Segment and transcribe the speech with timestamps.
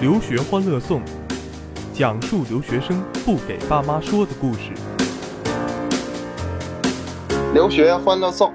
[0.00, 1.02] 留学欢乐颂，
[1.92, 4.70] 讲述留学生不给爸妈说的故事。
[7.52, 8.54] 留学欢乐颂，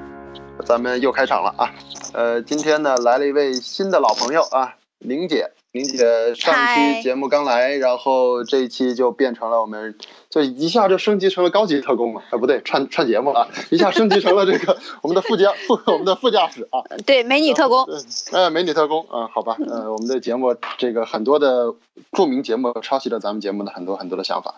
[0.65, 1.69] 咱们又开场了啊！
[2.13, 5.51] 呃，今天呢来了一位新的老朋友啊，玲姐。
[5.75, 9.97] 宁姐上期节目刚来，然后这一期就变成了我们，
[10.29, 12.37] 就一下就升级成了高级特工了啊！
[12.37, 16.77] 不对，串串节目了，一下升级成了这个 我们的副驾副我们的副驾驶啊！
[17.07, 17.87] 对，美女特工。
[18.33, 21.73] 哎，美女特工啊，好吧，呃，我们的节目这个很多的
[22.11, 24.53] 著名节目抄袭了咱们节目的很多很多的想法。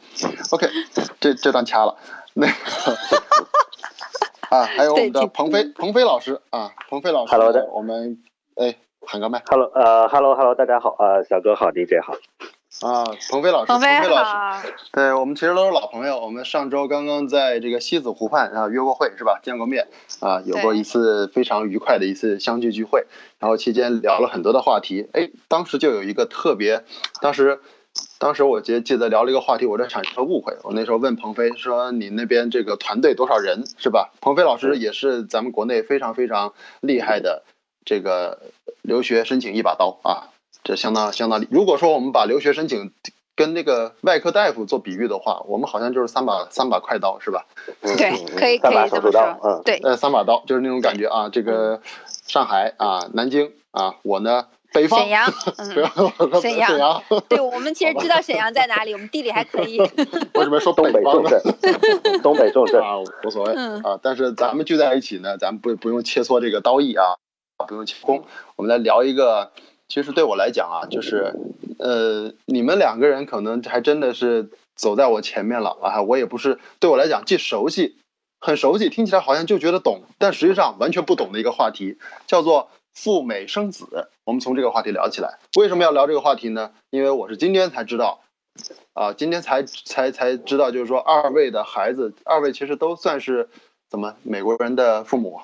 [0.52, 0.68] OK，
[1.22, 1.96] 这这段掐了。
[2.34, 2.54] 那个
[4.52, 8.22] 啊，还有我们的鹏飞鹏飞老师啊，鹏飞老师，Hello 的，我们
[8.56, 8.76] 哎。
[9.08, 12.14] 喊个麦，Hello，呃，Hello，Hello，大家好，呃，小哥好，DJ 好，
[12.88, 14.24] 啊，鹏飞老师，鹏飞老
[14.62, 19.40] 师，对我们其实都是老朋友，我们上周刚刚在这个西子湖畔啊约过会是吧？
[19.44, 19.88] 见过面
[20.20, 23.06] 啊，有过一次非常愉快的一次相聚聚会，
[23.40, 26.84] 然后期间聊了很多的话题，哎，当时就有一个特别，
[27.22, 27.60] 当时，
[28.18, 34.12] 当时我记记得聊了一个话题，我这产生了误会，我那时候问鹏飞说你那边这个团队多少人是吧？
[34.20, 37.44] 鹏飞老师也是咱们国内非常非常厉害的。
[37.86, 38.40] 这个
[38.82, 40.34] 留学申请一把刀啊，
[40.64, 41.46] 这相当相当。
[41.52, 42.92] 如果说我们把留学申请
[43.36, 47.46] 跟那个外科大夫做比喻的话，我们好像就是三把三把快刀，是吧？
[47.82, 49.22] 对，可以可以这么说。
[49.44, 51.30] 嗯，对，呃，三把刀就是那种感觉啊。
[51.30, 55.32] 这个上海啊，南京啊，我呢北方沈阳，
[56.42, 57.04] 沈阳，沈阳。
[57.28, 59.80] 对，我们其实知道沈阳在哪里，我们地理还可以。
[60.34, 61.42] 为什么说东北重镇？
[62.24, 64.00] 东北重镇啊，无所谓啊。
[64.02, 67.16] 但是咱们聚在一起呢，咱们不不用切磋这个刀艺啊。
[67.68, 68.26] 不用气功，
[68.56, 69.52] 我们来聊一个。
[69.88, 71.36] 其实对我来讲啊，就是，
[71.78, 76.02] 呃，你们两个人可能还真的是走在我前面了啊。
[76.02, 77.96] 我也不是对我来讲既熟悉，
[78.40, 84.10] 很熟悉，听起来好像就觉得懂，但实际上完全不懂的一个话题，叫做赴美生子。
[84.24, 85.38] 我们从这个话题聊起来。
[85.56, 86.72] 为什么要聊这个话题呢？
[86.90, 88.22] 因为我是今天才知道，
[88.94, 93.50] 啊，今天才才才知道，就是说二位的孩子，二位其实都算是
[93.88, 95.42] 怎么美国人的父母。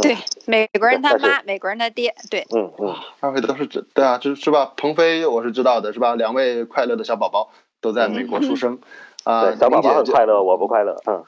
[0.00, 4.72] 对，美国人他妈，美国人他爹，对，嗯嗯，二位都是知，对啊，是是吧？
[4.76, 6.14] 鹏飞我是知道的，是吧？
[6.14, 7.50] 两位快乐的小宝宝
[7.80, 8.80] 都在美国出生，
[9.24, 11.24] 啊，小宝宝很快乐，我不快乐，嗯。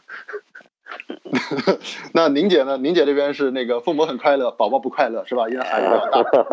[2.12, 2.76] 那宁姐呢？
[2.76, 5.48] 宁姐这边是那个父母很快乐，宝宝不快乐，是吧？
[5.48, 6.44] 因为孩子比较大。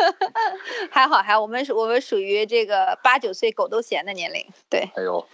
[0.90, 4.88] 还好，还好，我们是我们属于这个八九岁狗都嫌的年龄，对。
[4.94, 5.24] 哎呦，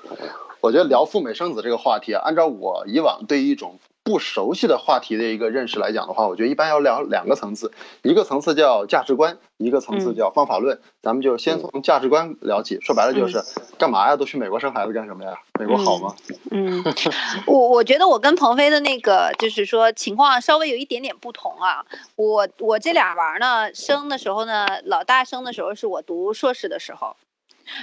[0.61, 3.79] 我觉得聊赴美生子这个话题啊，按照我以往对于一种。
[4.05, 10.81] 不熟悉的话题的一个认识来讲的话，我觉得一般要聊两个层次，一个层次叫价值观，一个层次叫方法论。
[11.01, 13.43] 咱们就先从价值观聊起，说白了就是
[13.79, 14.17] 干嘛呀？
[14.17, 15.39] 都去美国生孩子干什么呀？
[15.61, 16.15] 美国好吗？
[16.51, 16.83] 嗯，
[17.47, 21.85] 我我觉得我跟鹏飞的那个就是说情况稍微有一点点不同啊。
[22.17, 27.17] 我我这俩娃呢生的时候呢，老大生的时候是我读硕士的时候。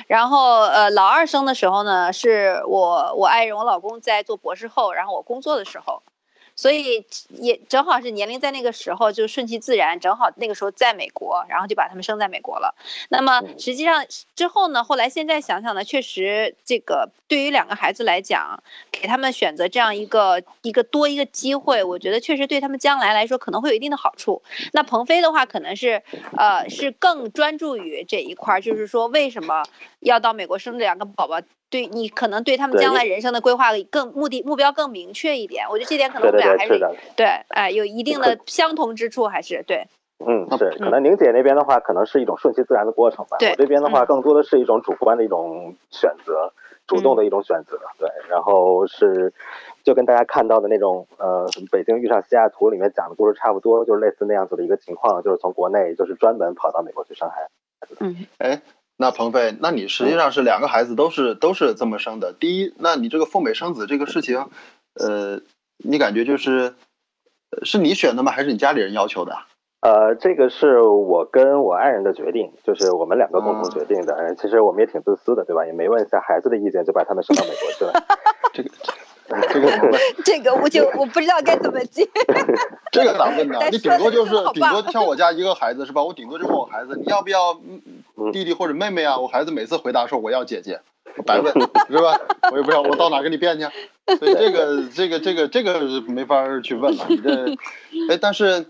[0.07, 6.01] 然后，呃，老二生的时候呢，是我我爱人我老公在做博士后，然后我工作的时候。
[6.59, 12.75] 所以也正好是年龄在那个时候就顺其自然，正好那个时候在美国，然后就把他们生在美国了。
[13.07, 14.05] 那么实际上
[14.35, 18.61] 之后呢，后来现在想想呢，确实这个对于两个孩子来讲，
[18.91, 24.43] 给他们选择这样一个一个多一个机会，我觉得确实对他们将来来说可能会有一定的好处。
[24.73, 26.03] 那鹏飞的话，可能是
[26.35, 29.63] 呃是更专注于这一块儿，就是说为什么
[30.01, 31.39] 要到美国生这两个宝宝。
[31.69, 36.79] 对你可能对他们将来人生的规划更目的目标更明确一点，我觉得这点可能我们俩还是
[37.15, 39.87] 对，哎，有一定的相同之处，还是对。
[40.25, 43.37] 嗯，是，可能宁姐那边的话，可能是一种顺其自然的过程吧。
[43.39, 46.51] 对，我这边的话，更多的是一种主观的一种选择，
[46.87, 47.79] 主动的一种选择。
[47.97, 49.31] 对，然后是
[49.85, 57.47] 就跟大家看到的那种呃，北京遇上西雅图里面讲的故事差不多，就是类似那样子的一个情况，就是从国内就是专门跑到美国去生孩
[57.87, 57.95] 子。
[58.01, 58.61] 嗯，哎。
[59.01, 62.33] 那鹏飞，那你实际上是两个孩子都是都是这么生的。
[62.33, 64.47] 第一，那你这个赴美生子这个事情，
[64.93, 65.39] 呃，
[65.77, 66.75] 你感觉就是，
[67.63, 68.33] 是你选的吗？
[68.33, 69.37] 还是你家里人要求的？
[69.79, 74.35] 呃，这个是我跟我爱人的决定，就是我们两个共同决定的。
[74.35, 75.65] 其实我们也挺自私的，对吧？
[75.65, 77.93] 也没问一下孩子的意见，就把他们生到美国去了。
[78.51, 78.69] 这个。
[79.53, 82.07] 这个这个我就我不知道该怎么接。
[82.91, 83.59] 这个咋问呢？
[83.71, 86.03] 你顶多就是顶多像我家一个孩子是吧？
[86.03, 87.53] 我顶多就问我孩子你要不要
[88.33, 89.17] 弟弟或者妹妹啊？
[89.17, 90.81] 我孩子每次回答说我要姐姐，
[91.25, 92.19] 白问是吧？
[92.51, 93.65] 我也不知道我到哪跟你辩去。
[94.17, 97.05] 所以这个这个这个这个没法去问了。
[97.09, 97.45] 你这
[98.09, 98.65] 哎，但是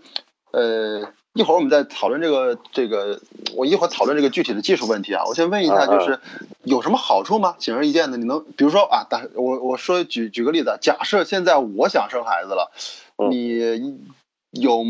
[0.52, 1.08] 呃。
[1.34, 3.20] 一会儿我们再讨论这个这个，
[3.54, 5.22] 我一会儿讨论这个具体的技术问题啊。
[5.26, 6.18] 我先问一下，就是
[6.64, 7.54] 有什么好处吗？
[7.60, 12.72] 显而易见的，你能比如说啊，打我我说举举个例子，假设现在我想生孩子了，
[13.30, 14.00] 你
[14.50, 14.82] 有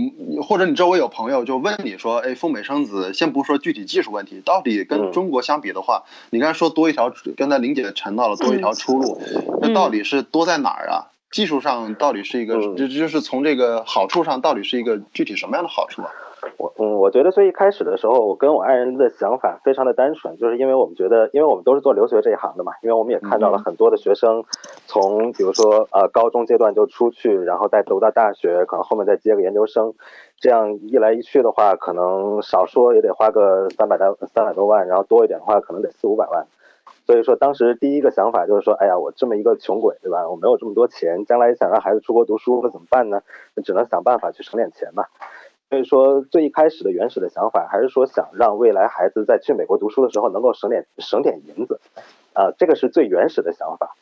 [0.42, 9.20] 或者你周围有朋友就问你说，哎，赴美生子，先不说具体技术问题，到底跟中国相比的话，你刚才说多一条，刚才玲姐谈到了多一条出路，
[9.60, 11.12] 那到底是多在哪儿啊？
[11.30, 16.10] 技术上到底是一个，就就是从这个好处上到底是一个具体什么样的好处啊？
[16.56, 24.44] 我嗯，我觉得最一开始的时候，我跟我爱人的想法非常的单纯，就是因为我们觉得，因为我们都是做留学这一行的嘛，因为我们也看到了很多的学生，
[24.86, 29.92] 从比如说呃高中阶段就出去，然后再读到大学，可能后面再接个研究生，
[30.38, 36.46] 这样一来一去的话，可能少说也得花个三百多三百多万，然后多一点的话，可能得四五百万。
[37.06, 40.28] 所以说当时第一个想法就是说，哎呀，我这么一个穷鬼，对吧？
[40.28, 43.20] 我没有这么多钱，将来想让孩子出国读书，那怎么办呢？
[43.54, 45.04] 那只能想办法去省点钱嘛。
[45.70, 51.80] 所以说，最一开始的原始的想法还是说，想让未来孩子在去美国读书的时候能够省点省点银子，
[52.34, 53.94] 啊，这个是最原始的想法，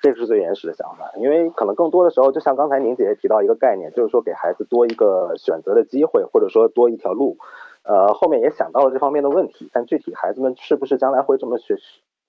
[0.00, 1.12] 这个是最原始的想法。
[1.18, 7.36] 因为可能更多的时候，就像刚才宁姐姐提到一个概念，就是说给孩子多一个选择的机会，或者说多一条路。
[7.82, 11.76] 呃，后面也想到了这方面的问题，但具体孩子们是不是将来会这么学，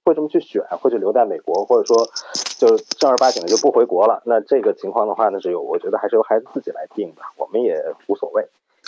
[0.03, 2.05] 会这么去选，或者留在美国，或者说
[2.59, 4.21] 就正儿八经的就不回国了？
[4.25, 8.45] 那这个情况的话呢，是由我觉得还是由孩子自己来定的，我们也无所谓。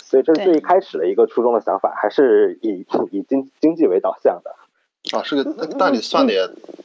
[0.08, 4.54] 所以这是最一开始的一个初衷的想法，还是以 以经经济为导向的。
[5.12, 6.40] 啊，是个，那你算的也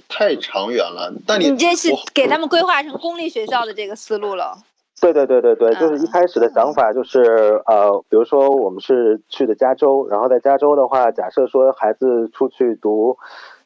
[0.09, 1.13] 太长远了。
[1.25, 4.57] 但你你这是给他们规划成公立学校的这个思路了。
[5.01, 13.17] 对对对对对，就是一开始的想法就是呃，比如说我们是去的加州，然后在加州的话，假设说孩子出去读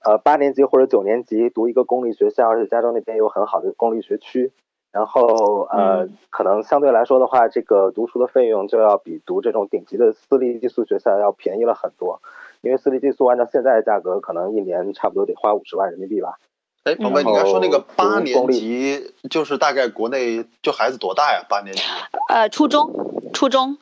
[0.03, 4.51] 呃八年级或者九年级，读一个公立学校，而且加州那边有很好的公立学区。
[4.97, 12.19] 然后呃，可能相对来说的话，这个读书的费用就要比读这种顶级的私立寄宿学校要便宜了很多，
[12.61, 16.39] 因为私立寄宿按照现在的价格，可能一年差不多得花五十万人民币吧。
[16.83, 21.45] 哎，鹏飞，你刚说那个八年级，就是大概国内就孩子多大呀？
[21.47, 21.83] 八年级？
[22.29, 22.91] 呃，初中，
[23.35, 23.77] 初中，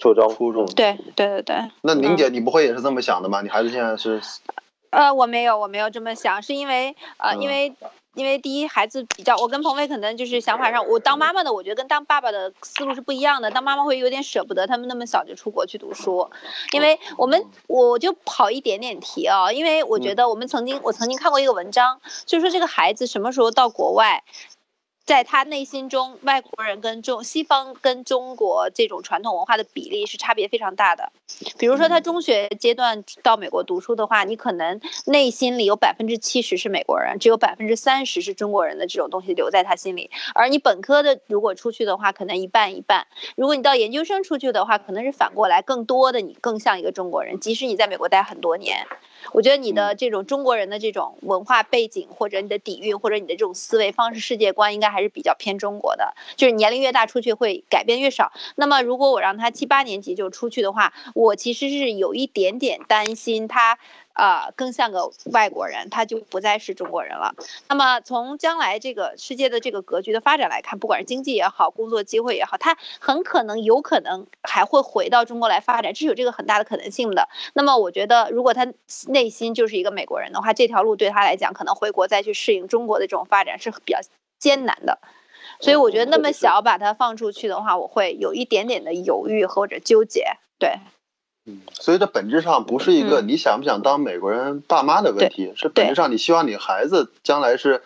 [0.00, 0.66] 初中，初中。
[0.74, 1.56] 对对对对。
[1.82, 3.40] 那宁姐，你不会也是这么想的吗？
[3.40, 4.20] 你孩子现在是？
[4.90, 7.72] 呃，我没有，我没有这么想，是因为呃，因为。
[8.14, 13.50] 因为第一孩子比较，我跟鹏飞可能就是想法上，我当妈妈的，我觉得跟当爸爸的思路是不一样的。
[13.50, 16.28] 当妈妈会有点舍不得他们那么小就出国去读书，
[16.72, 24.24] 因为我们我就跑一点点题啊，因为我觉得我们曾经我曾经看过一个文章，就是说这个孩子什么时候到国外。
[25.10, 31.10] 在他内心中，外国人跟中西方跟中国这种传统文化的比例是差别非常大的。
[31.58, 40.12] 比如说，他中学阶段到美国读书的话，你可能内心里有百分之七十是美国人，只有百分之三十是中国人的这种东西留在他心里。
[40.32, 43.08] 而你本科的如果出去的话，可能一半一半。
[43.34, 48.86] 如果你到研究生出去的话，可能是反过来，更多的你更像一个中国人，即使你在美国待很多年。
[49.32, 56.14] 我觉得你的这种中国人的这种文化背景，或者你的底蕴，或者你的这种思维方式、世界观，应该还是比较偏中国的。
[56.36, 58.32] 就是年龄越大，出去会改变越少。
[58.56, 63.78] 那么，如果我让他七八年级就出去的话，我其实是有一点点担心他。
[64.14, 67.34] 呃，更像个外国人，他就不再是中国人了。
[67.68, 77.28] 那么从将来这个世界的这个格局的发展来看，不管是经济也好，工作机会也好，他很可能有可能还会回到中国来发展，这是有这个很大的可能性的。
[77.54, 78.66] 那么我觉得，如果他
[79.06, 84.00] 内心就是一个美国人的话，这条路对他来讲，可能回国再去适应中国的这种发展是比较
[84.38, 84.98] 艰难的。
[85.60, 90.26] 所以我觉得那么小把他放出去的话，我会有一点点的犹豫或者纠结。
[90.58, 90.78] 对。
[91.46, 97.82] 嗯，所以这本质上不是一个你想不想当美国人爸妈的问题，是本质上你希望你孩子将来是，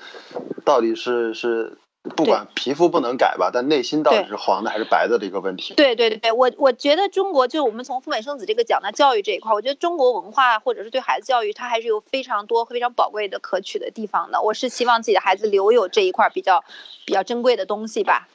[0.64, 1.78] 到底是是
[2.16, 5.72] 不管皮肤不能改吧，但内心到底是黄的还是白的这个问题。
[5.74, 14.42] 对对对对，我我觉得中国就是我们从父美生子这个讲到教育这一块，我觉得中国文化或者是对孩子教育，它还是有非常多非常宝贵的可取的地方的。
[14.42, 16.64] 我是希望自己的孩子留有这一块比较
[17.06, 18.28] 比较珍贵的东西吧。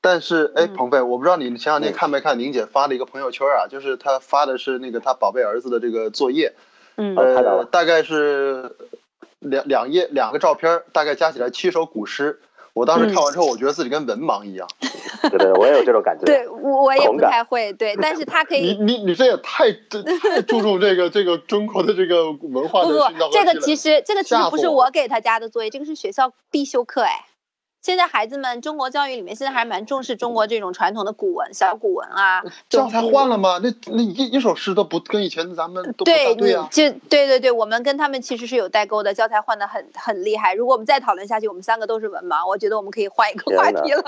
[0.00, 3.66] 但是，哎，鹏飞，我不知道你前两天看没看宁姐发的一个朋友圈啊？
[3.68, 6.54] 就是她发的是那个她宝贝儿子的这个作业，
[6.96, 8.76] 嗯，呃，大概是
[9.40, 12.40] 两两页两个照片，大概加起来七首古诗。
[12.74, 14.68] 我当时看完之后，我觉得自己跟文盲一样。
[15.30, 16.24] 对对，我也有这种感觉。
[16.24, 17.72] 对，我我也不太会。
[17.72, 18.60] 对，但是他可以。
[18.60, 27.24] 你你你这也太太注重这个这个中国的这个文化的不不，这个其实这个其实不是我给他加的作业，这个是学校必修课哎。
[27.88, 32.42] 现在孩子们，中国教育里面现在还蛮重视中国这种传统的古文、小古文啊。
[32.68, 33.58] 教材换了吗？
[33.62, 40.52] 那那一一首诗都不跟以前咱们对对就对对对，我们跟他们其实是有代沟的，教材换的很很厉害。
[40.52, 44.04] 如果我们再讨论下去，我们三个都是文盲，我觉得我们可以换一个话题了。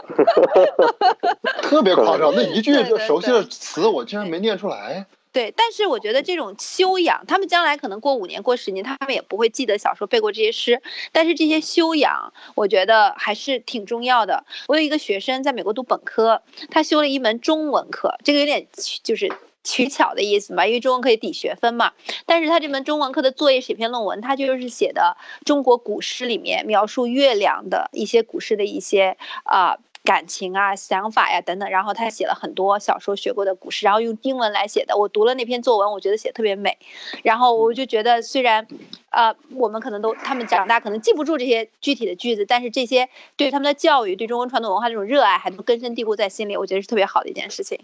[1.65, 5.07] 特别夸张，那一句就熟悉的词我竟然没念出来。
[5.33, 10.83] 对，但是我觉得这种修养，他们将来可能过五年、过十年，他们也不会记得小时候背过这些诗。
[11.13, 14.45] 但是这些修养，我觉得还是挺重要的。
[14.67, 18.67] 我有一个学生在美国读本科，他修了一门中文课，这个有点
[19.05, 19.33] 就是
[19.63, 21.93] 取巧的意思吧，因为中文可以抵学分嘛。
[22.27, 29.79] 但是他这门中文课的作业是一篇论文，他就是写的中国古诗里面描述月亮的一些古诗的一些啊。
[30.03, 34.97] 感情啊，想法呀，等等，然后他写了很多小时候学过的古诗，然后用英文来写的。
[34.97, 36.79] 我读了那篇作文，我觉得写特别美。
[37.23, 38.67] 然后我就觉得，虽然，
[39.11, 46.57] 呃，我们可能都他们长大可能记不住这些具体的句子，但是这些对他们的教育、对中国传统文化这种热爱，还能根深蒂固在心里。
[46.57, 47.79] 我觉得是特别好的一件事情。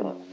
[0.00, 0.31] 嗯。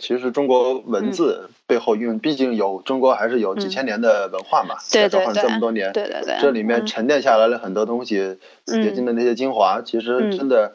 [0.00, 10.72] 其实中国文字背后，因为毕竟有中国还是有几千年的文化嘛，对对对，这么多年，对对对，这里面沉淀下来了很多东西，结晶的那些精华，其实真的。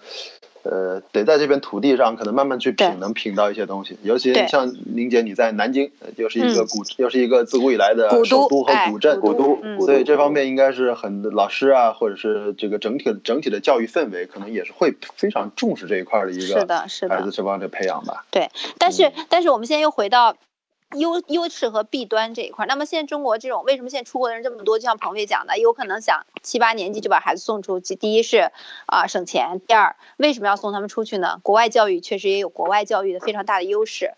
[0.66, 3.98] 呃，得在这片土地上，可能慢慢去品，能品到一些东西。
[4.02, 18.26] 尤其像宁姐，你在南京，又是一个古，又是一个自古以来的首都和古镇，古都，所以这方面应该是很老师啊，或者是这个整体整体的教育氛围，可能也是会非常重视这一块的一个是的，是的，孩子这方面培养吧。
[18.32, 20.36] 对，但是但是我们现在又回到。
[20.96, 24.80] 优优势和弊端这一块，那么现在中国这种为什么现在出国的人这么多？
[24.80, 27.96] 就像彭飞讲的，有可能想七八年级就把孩子送出去。
[27.96, 28.52] 第一是
[28.86, 31.40] 啊省钱，第二为什么要送他们出去呢？
[31.44, 34.14] 国外教育确实也有国外教育的非常大的优势，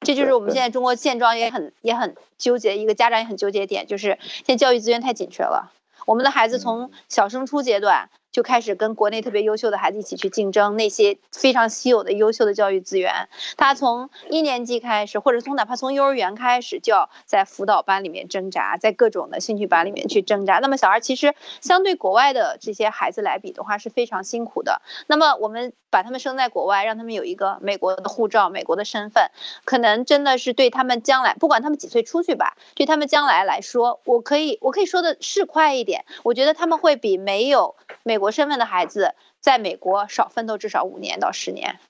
[0.00, 5.72] 这就是我们现在中国现状也很也很纠结，一个家长也很纠结点，就是现在教育资源太紧缺了，
[6.06, 8.10] 我们的孩子从小升初阶段。
[8.32, 13.28] 就开始跟国内特别优秀的孩子一起去竞争那些非常稀有的优秀的教育资源。
[13.56, 20.58] 他从一年级开始，或者从哪怕从幼儿园开始，就要在辅导班里面挣扎，在各种的兴趣班里面去挣扎。
[20.58, 24.80] 那么小孩其实相对国外的这些孩子来比的话是非常辛苦的。
[25.06, 29.30] 那么我们把他们生在国外，让他们有一个美国的护照、美国的身份，
[29.64, 38.18] 可能真的是对他们将来，不管他们几岁出去吧，对他们将来来说，我可以我可以说的是快一点，我觉得他们会比没有美。
[38.18, 41.80] 国身份的孩子在美国少奋斗至少五年到十年。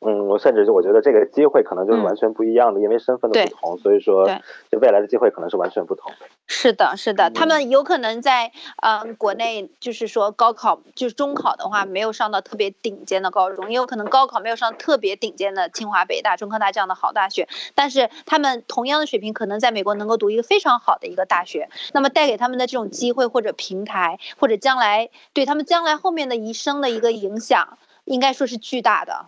[0.00, 4.26] 嗯，我甚至就我觉得这个机会可能就是完全不一样的，因为身份的不同，所以说
[4.70, 6.26] 就未来的机会可能是完全不同的。
[6.46, 8.50] 是的，是的，他们有可能在
[8.82, 29.26] 嗯国内就是说高考就是中考的话没有上到特别顶尖的高中，也有可能高考没有上特别顶尖的清华、北大、中科大这样的好大学，但是他们同样的水平可能在美国能够读一个非常好的一个大学，那么带给他们的这种机会或者平台或者将来对他们将来后面的一生的一个影响，应该说是巨大的。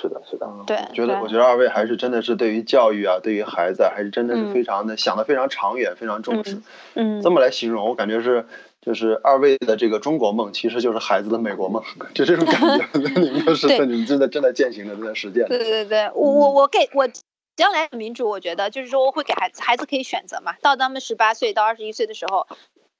[0.00, 6.60] 是的，是的，对，觉得我觉得二位还是真的是对于教育啊，对于孩子还是真的是非常的想的非常长远，非常重视。
[6.94, 8.46] 嗯，这么来形容，我感觉是
[8.80, 11.82] 就是二位的这个中国梦，其实就是孩子的美国梦，
[12.14, 12.86] 就这种感觉。
[13.20, 15.48] 你们是你们真的正在践行的，正在实践。
[15.48, 17.08] 对对对，我我我给我
[17.56, 22.46] 将来民主，我觉得就是说我会给孩子孩子可以选择嘛，到他们十八岁到二十一岁的时候，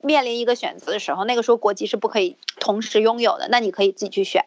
[0.00, 4.46] 面临一个选择的时候，那个时候国籍是不可以同时拥有的，那你可以自己去选。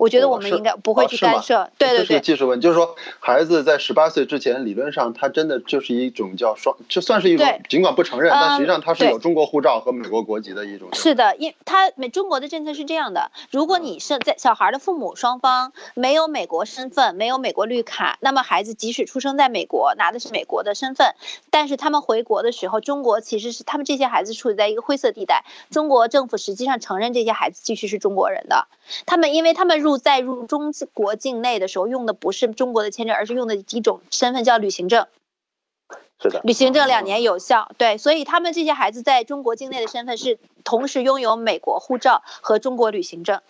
[0.00, 2.62] 我觉得我们应该不会去干涉，对对对，这是技术问题。
[2.62, 10.88] 就是说，孩子在十八岁之前，理论上他真的就是一种叫双，就算是一种，尽管不承认，但实际上他是有中国护照和美国国籍的一种。
[10.94, 21.14] 是的，因他美中国的政策是这样的：如果你是在小孩的父母双方没有美国身份，没有美国绿卡，那么孩子即使出生在美国，拿的是美国的身份，
[21.50, 28.66] 但是他们回国的时候，中国其实是他们这些孩子处在一个灰色地带，中国政府实际上承认这些孩子继续是中国人的。
[29.04, 29.89] 他们因为他们入。
[29.90, 35.08] 入在入中国境内的时候用的不是中国的签证，而是用的一种身份叫旅行证。
[36.22, 37.72] 是的，旅行证两年有效。
[37.76, 43.40] 对，所以他们这些孩子在中国境内的身份是同时拥有美国护照和中国旅行证。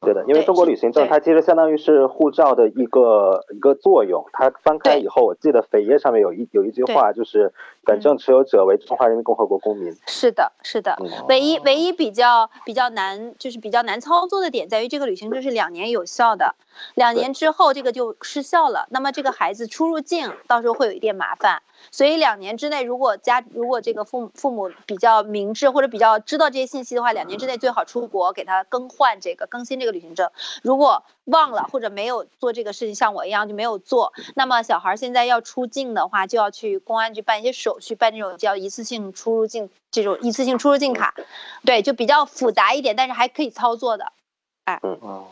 [0.00, 4.24] 对的，因为中国旅行证它其实相当于是护照的一个一个作用。
[4.32, 7.52] 它翻开以后，我记得扉页上面有一有一句话，就是
[7.84, 9.92] “本证持有者为中华人民共和国公民”。
[10.06, 10.96] 是的，是的。
[11.28, 16.54] 唯一唯一比较比较难，就是比较难操作的点在于，这个旅行证是两年有效的，
[16.94, 18.86] 两年之后这个就失效了。
[18.90, 21.62] 那么这个孩子出入境到时候会有一点麻烦。
[21.92, 30.30] 所以两年之内，如果家如果这个父父母比较明智或者比较知道这些信息的话，两年之内最好出国给他更换这个更新这个旅行证。
[30.62, 41.14] 如果忘了或者没有做这个事情，像我一样就没有做，那么小孩现在要出境的话，就要去公安局办一些手续，办这种叫一次性出入境这种一次性出入境卡，
[41.64, 44.12] 对，就比较复杂一点，但是还可以操作的。
[44.64, 45.26] 哎，嗯哦。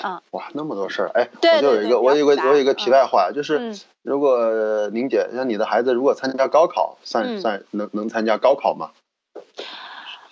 [0.00, 8.92] 啊，哇，那么多事儿，哎，我就有一个，我有一个，我有一个题外话，就是如果宁姐像你的孩子如果参加高考，算算能能参加高考吗？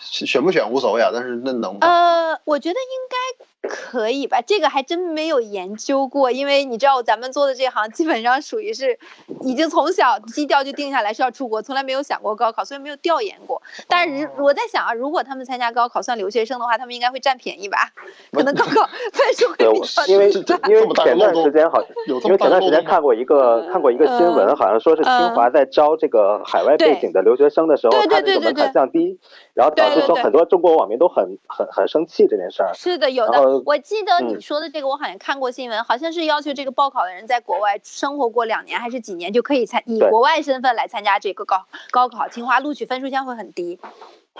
[0.00, 1.80] 选不选无所谓啊，但是那能吗？
[1.82, 3.16] 呃，我觉得应该
[3.62, 4.40] 可以吧？
[4.40, 8.98] 这个还真没有研究过，因为你知道咱们做的这行基本上属于是
[9.42, 13.62] 已经从小基调就定下来是要出国，从来没有想过高考，所以没有调研过。
[13.86, 17.90] 但是我在想啊，如果他们参加高考算留学生的话，他们应该会占便宜吧？
[18.32, 21.90] 可能高考分数会比较因为因为前段时间好像，
[22.24, 29.18] 因为前段时间看过一个看过一个新闻，好像说是清华在招这个海外背景的留学生的时候，对对他那个门槛对对对降低，
[29.52, 32.72] 然后导致对对对说很多中国网民都很很很生气这件事儿。
[32.74, 42.28] 是的，有然我记得你嗯说的这个，我好像看过新闻，好像是要求这个报考的人在国外生活过两年还是几年就可以参以国外身份来参加这个高高考。
[42.28, 43.78] 清华录取分数线会很低。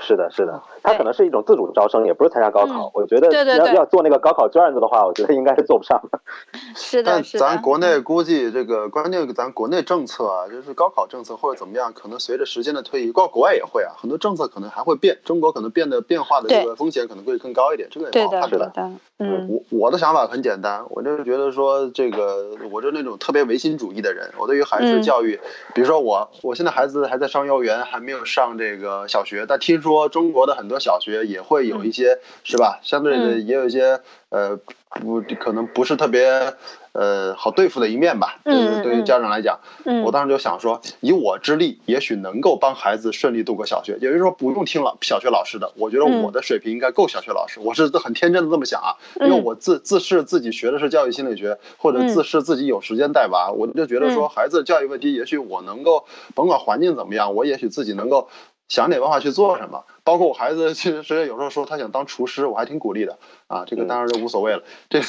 [0.00, 2.86] 是的，是的，它可能是一种自主招生，也不是参加高考。
[2.86, 6.18] 嗯我觉得对对对要要做那个高考卷子的话，我觉得应该是做不上的。
[6.74, 7.46] 是的，但是的。
[7.46, 18.72] 咱国内估计这个关键，咱国内政策啊，就是高考政策或者怎么样，可能随着时间的推移，包括国外也会啊，很多政策可能还会变，中国可能变得变化的这个风险可能会更高一点，这个也好判断。
[18.72, 24.30] 对的，嗯我我的想法很简单，我就是觉得说这个，我就那种特别唯心主义的人。
[24.38, 25.38] 我对于孩子的嗯教育，
[25.74, 32.80] 比如说我，我现在孩子还在上幼儿园，还没有上这个小学，但听说中国的很多小学也会有一些，是吧？
[32.82, 34.58] 相对的嗯也有一些呃，
[35.00, 36.54] 不可能不是特别
[36.92, 38.40] 呃好对付的一面吧。
[38.44, 43.94] 嗯就是对于嗯家长来讲，嗯，我当时就想说，以我之力，也许能够帮孩子顺利度过小学。
[43.94, 47.58] 也就是说，不用听老小学老师的，我觉得嗯我的水平应该够小学老师。
[47.60, 56.04] 我是很天真的这么想啊，因为嗯我自自视自己学的是教育心理学，或者嗯自视自己有时间带娃，我就觉得说，嗯孩子的教育问题，也许我能够，
[56.34, 58.28] 甭管环境怎么样，我也许自己能够。
[58.70, 63.64] 想点办法去做什么，包括我孩子，其实有时候说他想当厨师，我还挺鼓励的啊。
[63.66, 65.04] 这个嗯当然就无所谓了，这个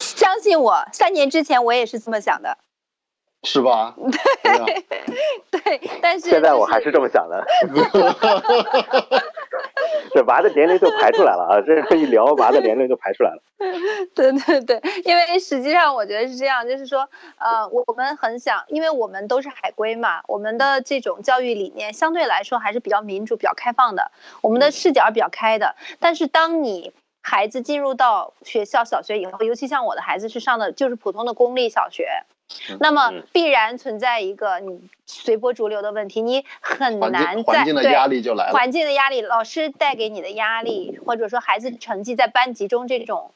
[0.00, 2.58] 相信我，三年之前我也是这么想的。
[3.42, 3.94] 是吧？
[4.42, 4.64] 对呀
[5.50, 7.44] 对，但是现在我还是这么想的。
[10.12, 11.60] 这娃的年龄就排出来了啊！
[11.60, 13.42] 这样一聊，娃的年龄就排出来了。
[14.14, 25.76] 对对对，因为实际上我觉得是这样，就是说，呃，我我们很想，因为我们都是海归嘛，我们的这种教育理念相对来说还是比较民主、比较开放的，我们的视角比较开的。
[26.00, 32.08] 但是当你孩子进入到学校小学以后，尤其像我的孩子是上的就是普通的公立小学，
[32.80, 38.52] 那么嗯必然存在一个你随波逐流的问题，你很环难境环境的压力就来了。
[38.52, 43.32] 环境的压力，老师带给你的压力，或者说孩子成绩在班级中这种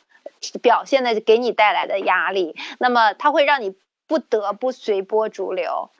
[0.63, 3.75] 表现的给你带来的压力，那么它会让你
[4.07, 5.91] 不得不随波逐流。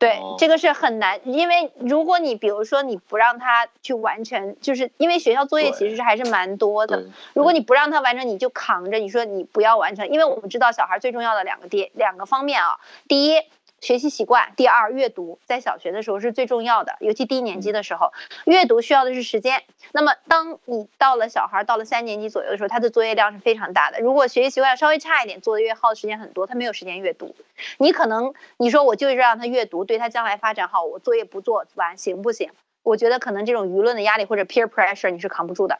[0.00, 13.42] 对，哦这个是很难，因为如果你比如说你不让他去完成，就是因为学校作业其实还是蛮多的，如果你不让他完成，你就扛着，你说你不要完成，因为我们知道小孩最重要的两个点两个方面啊，第一。
[13.80, 18.12] 学习习惯，第二阅读，在小学的时候是最重要的，尤其低年级的时候，
[18.44, 19.62] 阅读需要的是时间。
[19.92, 24.00] 那么，当你到了小孩到了三年级左右的时候，他的作业量是非常大的。
[24.00, 27.34] 如果学习习惯稍微差一点，作业耗的时间很多，他没有时间阅读。
[27.78, 32.50] 你可能你说我就是让他阅读，对他将来发展好，我作业不做完行不行？
[32.82, 35.78] 我觉得可能这种舆论的压力或者 peer pressure 你是扛不住的。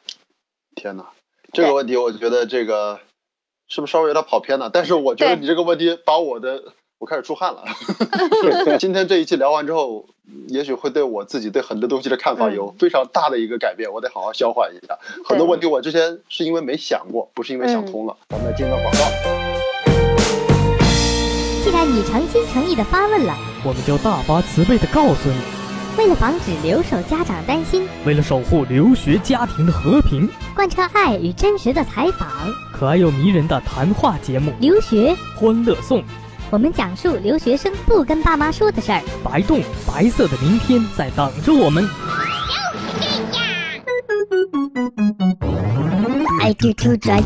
[0.74, 1.10] 天哪，
[1.52, 3.00] 这个问题我觉得这个
[3.68, 4.70] 是不是稍微有点跑偏了？
[4.70, 7.64] 但是我觉得你这个问题把我的我开始出汗了。
[8.78, 10.04] 今天这一期聊完之后，
[10.48, 14.98] 也许会对我自己对很多东西的看法嗯有非常大的一个改变，我得好好消化一下。
[15.24, 18.14] 很多问题我之前是因为没想过，不是因为想通了。
[18.28, 18.98] 咱们来进个广告。
[21.64, 23.34] 既然你诚心诚意的发问了，
[23.64, 25.40] 我们就大发慈悲的告诉你，
[25.96, 32.28] 为了防止留守家长担心，为了守护留学家庭的和平，贯彻爱与真实的采访，
[32.74, 35.98] 可爱又迷人的谈话节目留学，《欢乐颂》，
[36.50, 39.00] 我们讲述留学生不跟爸妈说的事儿。
[39.22, 41.88] 白洞白色的明天在等着我们。
[46.40, 47.22] I do to drive.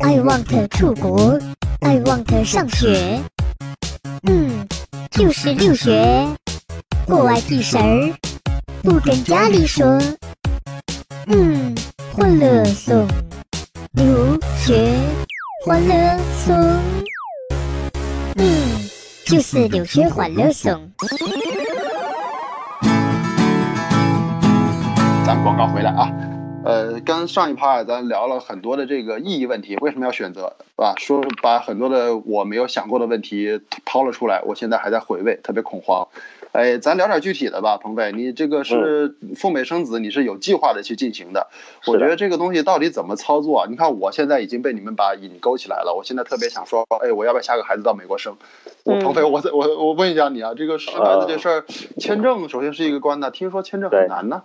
[0.00, 1.40] I want 出国
[1.80, 3.22] ，I want 上学。
[4.24, 4.68] 嗯，
[5.12, 6.28] 就是留学，
[7.06, 8.14] 国外屁事儿，
[8.82, 9.98] 不跟家里说。
[11.26, 11.74] 嗯，
[12.12, 13.08] 欢乐颂，
[13.92, 14.94] 留学，
[15.64, 16.54] 欢乐颂。
[18.36, 18.44] 嗯，
[19.24, 20.90] 就是留学欢乐颂。
[25.24, 26.33] 咱广告回来啊。
[26.64, 30.94] 呃，跟上一趴咱聊了很多的这个意义问题，为什么要选择，是吧？
[30.96, 36.08] 说把很多的我没有想过的问题抛了出来，我现在还在回味，特别恐慌。
[36.52, 41.48] 哎，咱聊点具体的吧，鹏飞，你这个是赴美生子，你是有计划的去进行的。
[41.86, 43.66] 我觉得这个东西到底怎么操作啊？
[43.68, 48.36] 你看我现在已经被你们把瘾勾起来了，我现在特别想说，哎，我要不要下个孩子到美国生？
[48.84, 51.64] 我嗯鹏飞，我再我我问一下你啊，这个生孩子这事儿，
[51.98, 54.44] 签证首先是一个关呢，听说签证很难呢。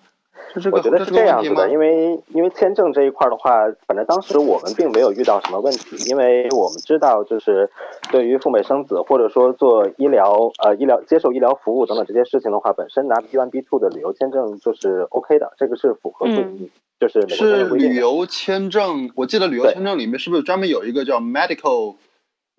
[0.53, 1.69] 这是个我觉得是这样子的，？
[1.69, 3.53] 因为因为签证这一块儿的话，
[3.85, 7.69] 反正当时我们并没有遇到什么问题，因为我们知道，就是
[8.11, 17.65] 对于赴美生子或者说做医疗呃医疗接受医疗服务等等这些事情的话，本身拿 B1 B2 的旅游签证就是 OK 的，这个是符合规嗯就是是。
[17.65, 21.95] 旅游签证，我记得旅游签证里面是不是专门有一个叫 medical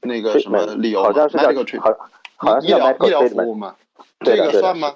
[0.02, 3.74] 那个什么理由好像是叫 medical treatment 好好像是叫医疗 medical 医疗服 treatment 务吗？
[4.24, 4.94] 这个算吗？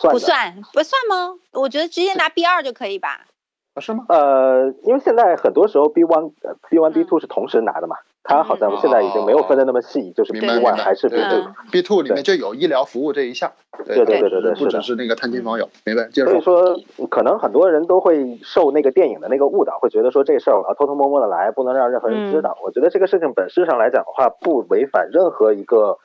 [0.00, 0.12] 算。
[0.12, 1.34] 不算不算吗？
[1.52, 3.26] 我觉得直接拿 B 二就可以吧。
[3.74, 4.04] 啊，是吗？
[4.08, 6.32] 呃，因为现在很多时候 B one、
[6.68, 11.54] B one、B 嗯 two 是同时拿的嘛，它好像现在已经没有分的那么细，就是 B 明白 one 还是 B 对 two 嗯。
[11.70, 13.52] B two 里面就有医疗服务这一项，
[13.84, 16.08] 对对对对对不只是那个探亲访友，明白？
[16.10, 22.58] 接着所以，说，可能很多人都会受那个电影的那个误导，会觉得说这事儿我要偷偷摸摸的来，不能让任何人知道。
[22.64, 25.98] 我觉得这个事情本质上来讲的话，不违反任何一个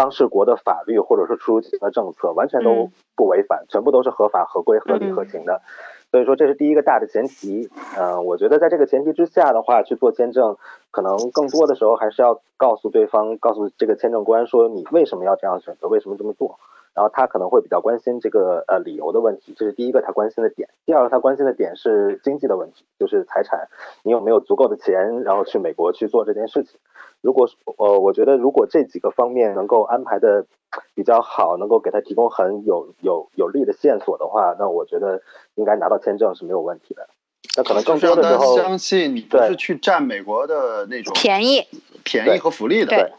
[0.00, 5.60] 当事国的法律或者是出入境的政策，完全都嗯不违反，全部都是合法、合规、合理、嗯合情的。
[6.10, 7.68] 所以说这是第一个大的前提。
[7.98, 10.56] 嗯、我觉得在这个前提之下的话，去做签证，
[10.90, 16.58] 可能更多的时候还是要告诉对方，告诉这个签证官说你为什么要这样选择，为什么这么做。
[16.94, 20.68] 然后他可能会比较关心这个呃理由的问题，这是第一个他关心的点。
[20.84, 23.68] 第二个他关心的点是经济的问题，就是财产，
[24.02, 26.78] 你有没有足够的钱，然后去美国去做这件事情。
[27.20, 30.46] 如果呃，我觉得如果这几个方面能够安排的
[30.94, 35.22] 比较好，能够给他提供很有有有利的线索的话，那我觉得
[35.54, 37.08] 应该拿到签证是没有问题的。
[37.56, 41.66] 那可能更多的时候，相信你不对是去占美国的那种便宜，
[42.04, 43.12] 便宜和福利的，对对，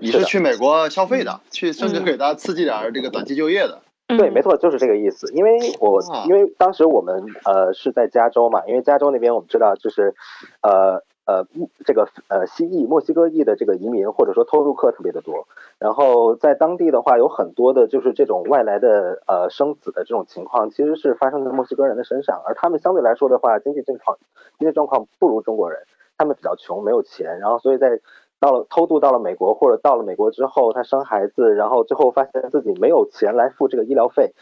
[0.00, 1.40] 你是去美国消费的，嗯。
[1.50, 3.80] 去甚至给他刺激点儿这个短期就业的。
[4.08, 5.30] 对，嗯没错，就是这个意思。
[5.34, 6.24] 因为我啊。
[6.26, 10.14] 因为当时我们呃是在加州嘛，因为加州那边我们知道就是
[10.62, 11.46] 呃呃
[11.84, 15.46] 这个呃西裔墨西哥裔的这个移民或者说偷渡客特别的多，
[15.78, 24.16] 然后在当地的话有很多的就是这种外来的呃生子的这种情况，其实是发生在墨西哥人的身上，而他们相对来说的话经济状况
[24.58, 25.80] 经济状况不如中国人，
[26.16, 28.00] 他们比较穷没有钱，然后所以在
[28.40, 34.32] 到了偷渡到了美国，或者到了美国之后，他生孩子，然后最后发现自己没有钱来付这个医疗费，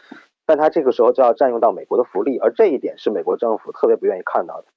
[0.45, 4.67] 但他这个时候就要占用到美国的福利，而这一点是美国政府特别不愿意看到的。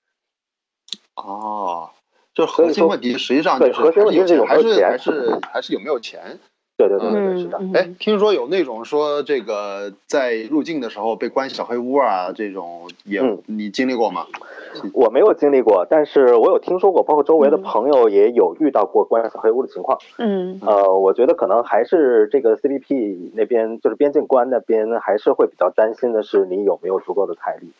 [1.16, 1.90] 哦，
[2.32, 6.38] 就核心问题实际上就是核心问题是有没还是有钱还是还是有没有钱。
[6.88, 7.58] 对对对对对，嗯是的。
[7.60, 14.26] 嗯哎，听说有那种说这个在入境的时候被关小黑屋啊，这种也嗯你经历过吗？
[14.94, 19.98] 我没有经历过，但是我有听说过，包括周围的嗯朋友也有遇到过关小黑屋的情况。
[20.18, 27.72] 嗯呃，我觉得可能还是这个 CBP 那边，就是边境关那边，还是会比较担心的是你有没有足够的财力。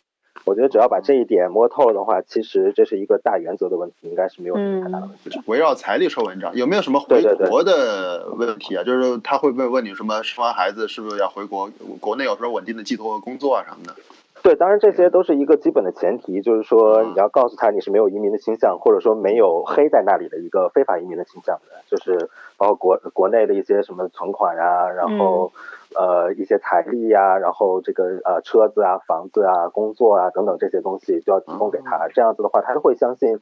[0.45, 5.43] 我觉得只要把这一点摸透了的话，其实这是一个大原则的问题，应该是没有什么太大的问题的。
[5.47, 8.83] 围绕财力说文章，有没有什么回国的问题啊？
[8.83, 11.71] 就是他会不会问你什么生完孩子是不是要回国？
[12.01, 13.95] 国内有什么稳定的寄托和工作啊什么的？
[14.43, 25.53] 对，当然这些都是一个基本的前提，就是说你要告诉他你是没有移民的倾向，或者说没有黑在那里的一个非法移民的倾向的，就是包括国国内的一些什么存款啊，然后、
[25.95, 33.41] 呃一些财力呀、然后这个呃车子啊、房子啊、工作啊等等这些东西就要提供给他，这样子的话他会相信。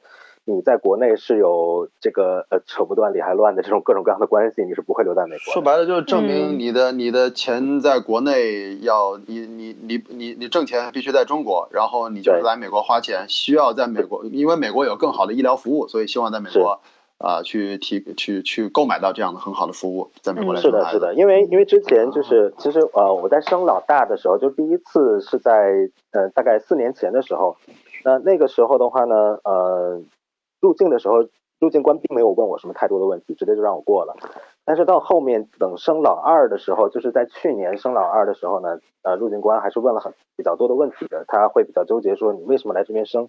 [0.48, 5.52] 你在国内是有这个呃扯不断理还乱的这种各种各样的关系，你是不会留在美国。
[5.52, 16.80] 说白了就是证明嗯你的、你的钱在国内要你你你你你挣钱必须在中国，然后你就是来美国花钱，需要在美国，因为美国有更好的医疗服务，所以希望在美国
[17.18, 27.56] 啊、去提去去购买到这样的很好的服务，在美国来是的，是的，因为因为之前就是其实呃我在生老大的时候，就第一次是在呃大概四年前的时候，
[28.04, 30.00] 那那个时候的话呢，呃
[30.60, 31.22] 入境的时候，
[31.60, 34.14] 入境官并没有问我什么太多的问题，直接就让我过了。
[34.64, 43.28] 但是到后面等生老二的时候，就是在去年生老二的时候呢，呃入境官还是问了很比较多的问题的，他会比较纠结说你为什么来这边生。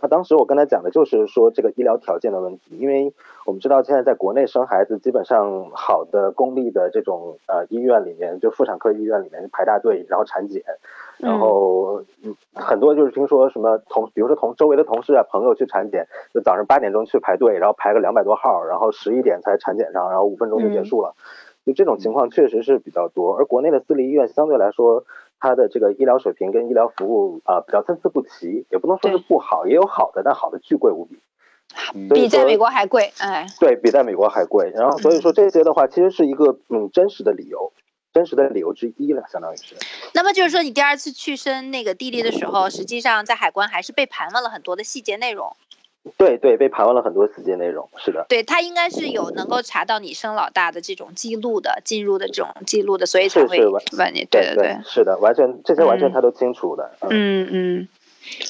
[0.00, 3.12] 那当时我跟他讲的就是说这个医疗条件的问题，因为
[3.44, 10.62] 我们知道现在在国内生孩子，基本上好的公立的这种呃医院里面，就妇产科医院里面排大队，然后产检，
[11.18, 21.14] 然后嗯很多就是听说什么同，比如说同周围的同事啊朋友去产检，就早上八点钟去排队，然后排个两百多号，然后十一点才产检上，然后五分钟就结束了。
[21.66, 25.04] 就这种情况确实是比较多，而国内的私立医院相对来说，
[25.40, 31.18] 它的这个医疗水平跟医疗服务啊、比较参差不齐，也不能说是不好，也有好的，但好的巨贵无比。
[32.14, 34.70] 比在美国还贵，哎，对比在美国还贵。
[34.74, 37.72] 然后所以说这些的话，其实是一个嗯真实的理由，
[38.14, 39.74] 真实的理由之一了，相当于是。
[40.14, 45.54] 那么就是说，你第二次去申那个地利的时候，实际上在海关还是被盘问了很多的细节内容。
[46.16, 48.24] 对对，被盘问了很多死节内容，是的。
[48.28, 54.24] 对他应该是有能够查到你生老大的这种记录的，进入的这种记录的，所以才会是是完问你。
[54.30, 56.90] 对对对，是的，完全这些完全嗯他都清楚的。
[57.02, 57.88] 嗯嗯嗯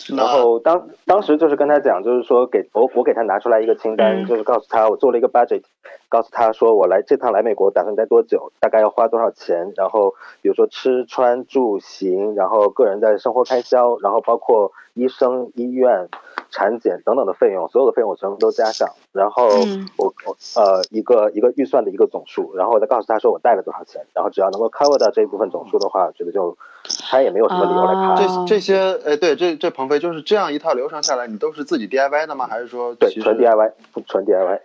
[0.08, 5.62] 然后当当时就是跟他讲，就是说给我我给他拿出来一个清单，嗯就是告诉他我做了一个 budget，
[6.08, 16.08] 告诉他说我来这趟来美国打算待多久，大概要花多少钱，然后比如说吃穿住行，然后个人的生活开销，然后包括医生、医院、
[16.50, 26.56] 产检等等的费用，所有的费用我全部都加上，然后嗯我我呃一个一个预算的一个总数，然后我再告诉他说我带了多少钱，然后只要能够 cover 到这一部分总数的话，我觉得就
[27.10, 28.22] 他也没有什么理由来啊卡。
[28.22, 32.46] 这这些，哎，对，这这鹏飞就是这样一套流程下来，你都是自己 DIY 的吗？
[32.48, 33.72] 还是说对，纯 DIY，
[34.06, 34.60] 纯 DIY。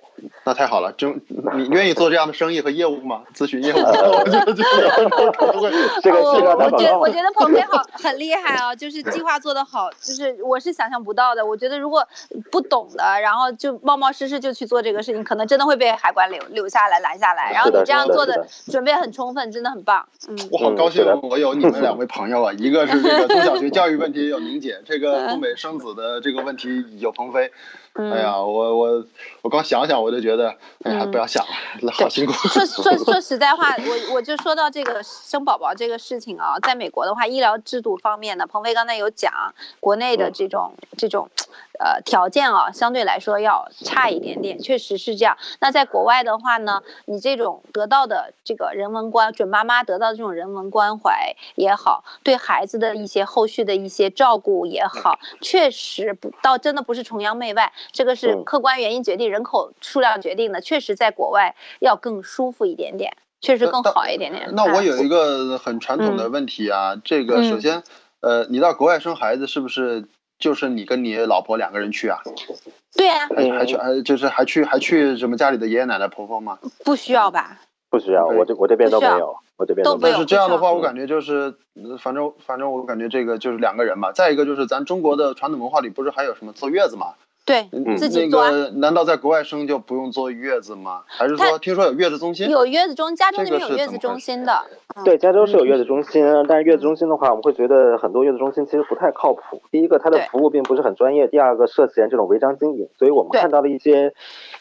[0.46, 1.22] 那太好了，真
[1.56, 3.24] 你愿意做这样的生意和业务吗？
[3.36, 4.64] 咨询业务， 我觉得这
[6.02, 11.46] 这个我觉得我觉得鹏飞好很厉害啊，就是计划做得好，就是我是想象不到的。
[11.46, 12.08] 我觉得如果
[12.52, 17.52] 不懂的，然后就冒冒失失就去做这个事情，可能真的会被海关留留下来拦下来。
[17.52, 20.08] 然后你这样做的准备很充分，真的很棒。
[20.28, 27.52] 嗯，我好高兴我有你们两位朋友啊，一个是这个中小学教育问题有宁姐，这个东北生子的这个问题有鹏飞。
[27.96, 29.06] 嗯哎呀，我我
[29.44, 30.50] 我光想想我就觉得，
[30.84, 31.46] 哎呀，嗯不要想
[31.82, 32.34] 了，好辛苦。
[32.34, 39.32] 说 说说实在话，我我就说到这个生宝宝这个事情啊，在美国的话，医疗制度方面呢，鹏飞刚才有讲，
[39.80, 41.30] 国内的这种这种
[41.80, 45.38] 呃条件啊，相对来说要差一点点，确实是这样。
[45.60, 64.50] 那在国外的话呢，你这种得到的这个人文关准妈妈得到的这种人文关怀也好，对孩子的一些后续的一些照顾也好，确实不倒真的不是崇洋媚外，这个是嗯客观原因决定，人口数量决定的，确实在国外要更舒服一点点，确实更好一点点。
[64.54, 67.84] 那我嗯有一个很传统的问题啊，这个嗯首先，
[68.22, 70.08] 呃，你到国外生孩子是不是
[70.40, 72.20] 就是你跟你老婆两个人去啊？
[72.96, 76.60] 对啊，还还去还就是还去还去什么家里的爷爷奶奶婆婆吗？
[76.84, 77.60] 不需要吧？
[77.90, 84.12] 不需要，我这我这边都没有，我这边都没有都但是这样的话，我感觉就是，呃反正反正我感觉这个就是两个人嘛。
[84.12, 87.14] 再一个就是咱中国的传统文化里不是还有什么坐月子嘛？
[87.46, 88.52] 对，嗯那自己做啊。
[88.52, 91.04] 个难道在国外生就不用坐月子吗？
[91.08, 92.50] 还是说听说有月子中心？
[92.50, 94.54] 有月子中，加州那边有月子中心的。
[94.96, 99.60] 嗯对，加州是有月子中心，但是月子中心的话，我们会觉得很多月子中心其实不太靠谱。
[99.72, 102.88] 第一个，它的服务并不是很专业；第二个，涉嫌这种违章经营。
[103.00, 104.14] 所以我们看到了一些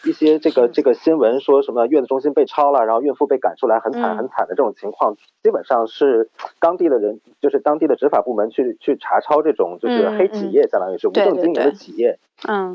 [0.04, 12.18] 一些这个这个新闻，说什么月子中心被抄了，然后孕妇被赶出来，很惨嗯很惨的这种情况，基本上是当地的人，就是当地的执法部门去去查抄这种就是黑企业，相当于是无证经营的企业。
[12.48, 12.71] 嗯，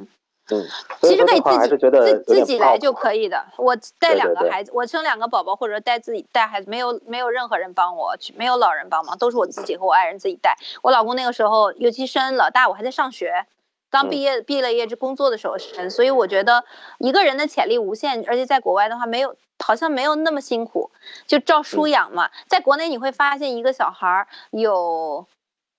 [0.49, 0.65] 嗯，
[1.01, 3.45] 其实可以自己自自己来就可以的。
[3.57, 10.55] 我带对对对两个孩子，我生两个宝宝，或者带自己带孩子，没有没有任何人帮我去，没有老人帮忙，都是我自己和我爱人自己带。
[10.81, 13.45] 我老公那个时候，尤其生老大，我还在上学。
[13.89, 16.65] 刚毕业毕了业之工作的时候生，所以我觉得
[16.99, 20.91] 一个人的潜力无限，而且在国外的话没有好像没有那么辛苦，
[21.25, 22.29] 就照书养嘛。
[22.47, 25.25] 在国内你会发现一个小孩儿有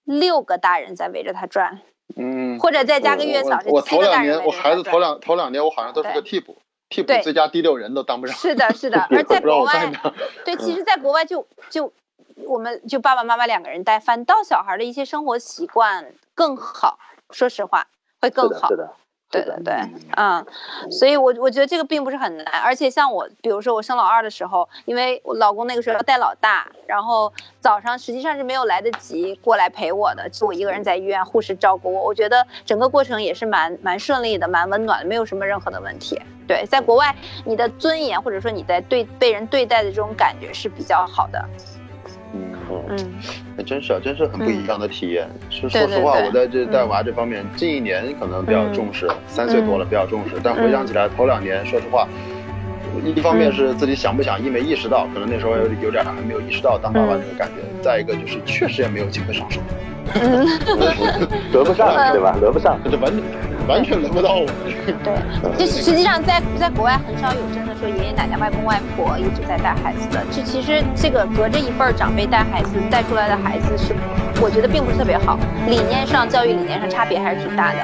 [0.05, 1.83] 六个大人在围着他转，
[2.17, 8.37] 嗯，或者再加个月嫂，我我头两年我孩子头两头两年我好像都是个替补，替补最佳第六人都当不上。
[8.37, 9.93] 是的，是的，而在国外。
[10.45, 11.93] 对，其嗯实，在国外就就
[12.47, 16.99] 我们就爸爸妈妈两个人带，反倒小孩的一些生活习惯更好。
[17.31, 17.87] 说实话，
[18.21, 18.77] 会，更好是。
[18.77, 18.91] 的，是的
[19.31, 19.75] 对对对，
[20.17, 20.45] 嗯，
[20.91, 36.19] 所以我我觉得这个并不是很难，而且像我，比如说我生老二的时候，因为我老公那个时候要带老大，然后早上实际上是没有来得及过来陪我的，就我一个人在医院，护士照顾我，我觉得整个过程也是蛮蛮顺利的，蛮温暖的，没有什么任何的问题。
[36.47, 37.15] 对，在国外，
[37.45, 41.45] 你的尊严或者说你在对被人对待的这种感觉是比较好的。
[42.71, 42.97] 嗯，嗯
[43.57, 45.29] 还真是啊，真是很不一样的体验。
[45.51, 48.73] 说说实话，对我在这带嗯娃这方面，近一年可能比较嗯。
[48.73, 52.07] 重视，三岁多了比较重视，但回想起来，头两年，说实话。
[53.05, 53.39] 一方嗯。
[53.39, 57.21] 面是自己想不想，一没意识到，可能那时候有有点还没有意识到当爸爸嗯。
[57.23, 59.61] 那个感觉；再一个就是确实也没有机会上手，
[60.19, 60.47] 嗯，
[61.53, 62.37] 轮不上，对吧？
[62.41, 62.79] 得不上。
[62.91, 63.13] 这 完
[63.69, 64.47] 完全轮不到我。
[65.05, 70.25] 对，就实际上在在国外很少有真的说爷爷奶奶、外公外婆一直在带孩子的。
[70.33, 73.95] 这其实这个隔着一辈儿长辈带孩子带出来的孩子是，
[74.41, 77.79] 我觉得并不是特别好，理念上、教育理念上差别还是挺大的。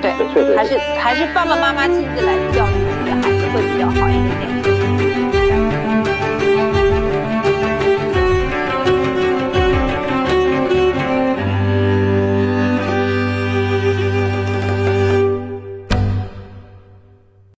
[0.00, 4.77] 对对确实，还是还是爸爸妈妈亲自来教育自己的孩子会比较好一点点。